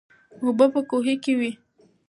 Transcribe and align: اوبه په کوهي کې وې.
اوبه 0.43 0.65
په 0.73 0.81
کوهي 0.89 1.15
کې 1.23 1.33
وې. 1.39 1.51